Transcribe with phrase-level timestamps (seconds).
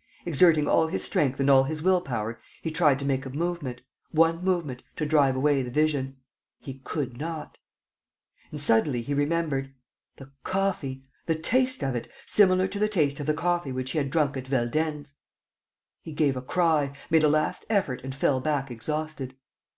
[0.26, 3.80] ."Exerting all his strength and all his will power, he tried to make a movement,
[4.10, 6.18] one movement, to drive away the vision.
[6.58, 7.56] He could not.
[8.50, 9.72] And, suddenly, he remembered:
[10.16, 11.04] the coffee!
[11.24, 12.06] The taste of it...
[12.26, 15.14] similar to the taste of the coffee which he had drunk at Veldenz!
[16.02, 19.36] He gave a cry, made a last effort and fell back exhausted.